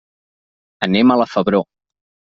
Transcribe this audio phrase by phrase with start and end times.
[0.87, 1.61] Anem a la Febró.